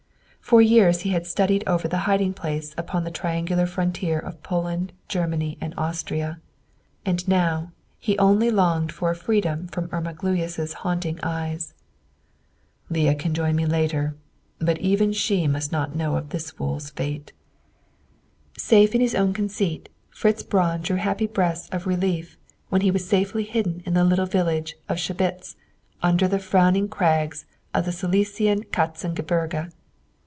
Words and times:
For 0.43 0.59
years 0.61 1.01
he 1.01 1.11
had 1.11 1.25
studied 1.25 1.63
over 1.65 1.87
the 1.87 1.99
hiding 2.09 2.33
place 2.33 2.73
upon 2.77 3.05
the 3.05 3.11
triangular 3.11 3.65
frontier 3.65 4.19
of 4.19 4.43
Poland, 4.43 4.91
Germany, 5.07 5.57
and 5.61 5.73
Austria; 5.77 6.41
and 7.05 7.25
now, 7.25 7.71
he 7.99 8.17
only 8.17 8.51
longed 8.51 8.91
for 8.91 9.09
a 9.11 9.15
freedom 9.15 9.67
from 9.67 9.87
Irma 9.93 10.13
Gluyas' 10.13 10.73
haunting 10.73 11.21
eyes. 11.23 11.73
"Leah 12.89 13.15
can 13.15 13.33
join 13.33 13.55
me 13.55 13.65
later; 13.65 14.17
but 14.59 14.77
even 14.79 15.13
she 15.13 15.47
must 15.47 15.71
not 15.71 15.95
know 15.95 16.17
of 16.17 16.31
this 16.31 16.51
fool's 16.51 16.89
fate!" 16.89 17.31
Safe 18.57 18.93
in 18.93 18.99
his 18.99 19.15
own 19.15 19.33
conceit, 19.33 19.87
Fritz 20.09 20.43
Braun 20.43 20.81
drew 20.81 20.97
happy 20.97 21.27
breaths 21.27 21.69
of 21.69 21.87
relief 21.87 22.35
when 22.67 22.81
he 22.81 22.91
was 22.91 23.07
safely 23.07 23.45
hidden 23.45 23.83
in 23.85 23.93
the 23.93 24.03
little 24.03 24.25
village 24.25 24.75
of 24.89 24.99
Schebitz, 24.99 25.55
under 26.03 26.27
the 26.27 26.39
frowning 26.39 26.89
crags 26.89 27.45
of 27.73 27.85
the 27.85 27.93
Silesian 27.93 28.63
Katzen 28.65 29.15
Gebirge. 29.15 29.71